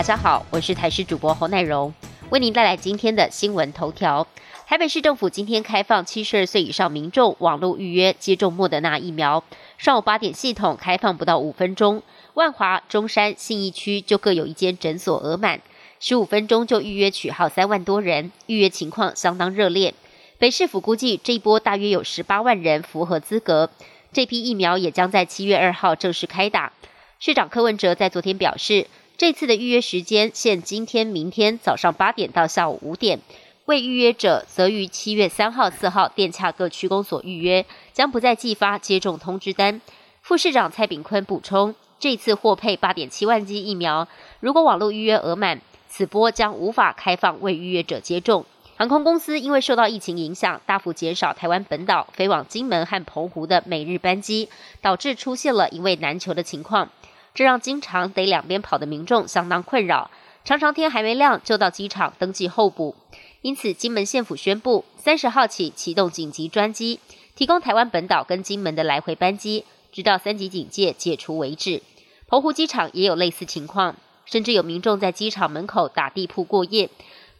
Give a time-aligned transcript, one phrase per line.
[0.00, 1.92] 大家好，我是台视主播侯乃荣，
[2.30, 4.26] 为您带来今天的新闻头条。
[4.66, 9.44] 台北市政府今天开放七十二岁以上民众网络预约接种莫德纳疫苗，
[9.76, 12.02] 上午八点系统开放不到五分钟，
[12.32, 15.60] 万华、中山、信义区就各有一间诊所额满，
[16.00, 19.92] 十五分钟就预约取号三万多人，预约情况相当热烈。
[20.38, 23.68] 北市府估计这一波大约有十八万人符合资格，
[24.14, 26.72] 这批疫苗也将在七月二号正式开打。
[27.18, 28.86] 市长柯文哲在昨天表示，
[29.20, 33.20] 这次的预约时间限今天、明天早上八点到下午五点，
[33.66, 39.82] 未预约者则于七月三号、四号电洽各区公所预约，将不再寄发接种通知单。
[40.22, 44.08] 副市长蔡炳坤补充，这次获配八点七万剂疫苗，
[44.40, 48.46] 如果网络预约额满，此波将无法开放未预约者接种。
[48.78, 54.48] 航空公司因为受到疫情影响，大幅减少台湾本岛飞往金门和澎湖的每日班机，
[54.80, 56.88] 导致出现了一位难求的情况。
[57.34, 60.10] 这让经常得两边跑的民众相当困扰，
[60.44, 62.96] 常常天还没亮就到机场登记候补。
[63.42, 67.00] 因此，金门县府宣布，三十号起启动紧急专机，
[67.34, 71.82] 提供台湾本岛跟金门的来回班机，直到三级警戒解除为止。
[72.26, 76.90] 澎湖机场也有类似情况，甚至有民众在机场门口打地铺过夜。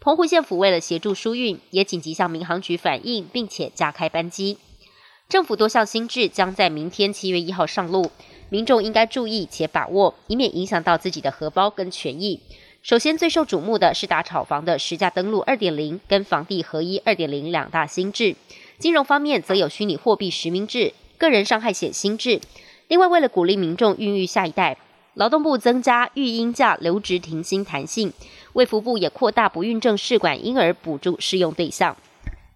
[0.00, 4.56] 澎湖县府为了协助疏运，也紧急向民航局反映，并且加开班机。
[5.28, 8.10] 政府多项新制将在明天七月一号上路。
[8.50, 12.40] 民众应该注意且把握，以免影响到自己的荷包跟权益。
[12.82, 18.34] 首先，最受瞩目的是打炒房的实价登录二点零跟房地合一二点零两大新制。
[18.78, 22.40] 金融方面则有虚拟货币实名制、个人伤害险新制。
[22.88, 24.76] 另外，为了鼓励民众孕育下一代，
[25.14, 28.12] 劳动部增加育婴假留职停薪弹性，
[28.54, 31.96] 卫福部也扩大不孕症试管婴儿补助适用对象。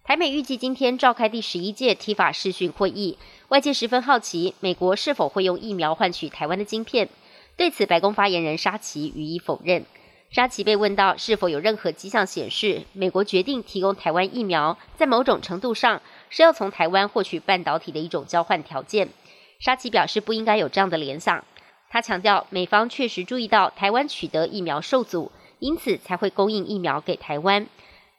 [0.07, 3.17] 台美预计今天召开第十一届 T 法视讯会议，
[3.47, 7.09] 外界十分好奇美国是否会用疫苗换取台湾的晶片。
[7.57, 9.83] 对此，白宫发言人沙奇予以否认。
[10.29, 15.99] 沙奇被问到是否有任何迹象显示美国决定提供台湾疫苗，在某种程度上
[16.29, 19.09] 是要从台湾获取半导体的一种交换条件，
[19.57, 21.43] 沙奇表示不应该有这样的联想。
[21.89, 27.65] 他强调，美方确实注意到台湾取得疫苗受阻，因此才会供应疫苗给台湾。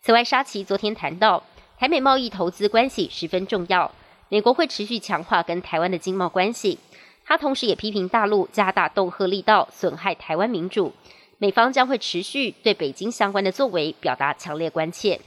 [0.02, 1.44] 此外，沙奇昨天谈到。
[1.78, 3.92] 台美贸易投资关系十分重要，
[4.30, 6.78] 美国会持续强化跟台湾的经贸关系。
[7.22, 10.94] 他同时也批评大陆加大恫吓力道，损害台湾民主。
[11.36, 15.20] 美方将会持续对北京相关的作为表达强烈关切。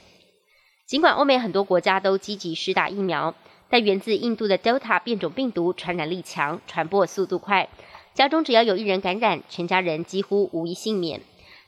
[0.86, 3.32] 尽管欧美很多国家都积极施打疫苗，
[3.68, 7.68] 但源自印度的 Delta 变种病毒传染力强，传播速度快，
[8.12, 11.20] 家中只要有一人感染，全家人几乎无一幸免。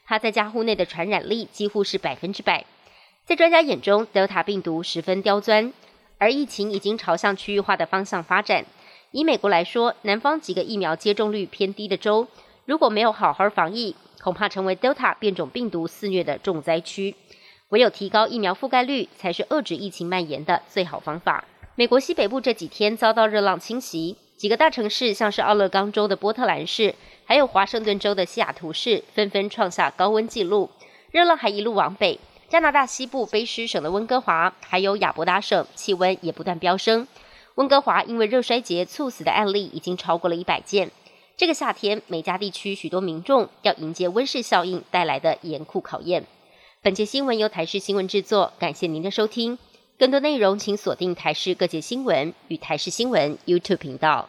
[0.04, 2.64] 他在家户内的传染力几乎是百分之百。
[3.32, 5.72] 在专家眼中，Delta 病毒十分刁钻，
[6.18, 8.66] 而疫情已经朝向区域化的方向发展。
[9.10, 12.28] 以美国来说，南方几个疫苗接种率偏低的州，
[12.66, 17.14] 如果没有好好防疫，恐怕成为 Delta 变种病毒肆虐的重灾区。
[17.70, 21.42] 唯有提高疫苗覆盖率，才是遏制疫情蔓延的最好方法。
[21.74, 26.94] 美国西北部这几天遭到热浪侵袭，几个大城市，像是奥勒冈州的波特兰市，
[27.24, 30.68] 还有华盛顿州的西雅图市，纷纷创下高温纪录。
[31.10, 32.20] 热浪还一路往北。
[32.52, 37.08] 加拿大西部卑诗省的温哥华，还有亚伯达省，气温也不断飙升。
[37.54, 40.90] 温哥华因为热衰竭猝死的案例已经超过了一百件。
[41.34, 46.26] 这个夏天，美加地区许多民众要迎接温室效应带来的严酷考验。
[46.82, 49.58] 本节新闻由台视新闻制作，感谢您的收听。
[49.98, 54.28] 更多内容请锁定台视各界新闻与台视新闻 YouTube 频道。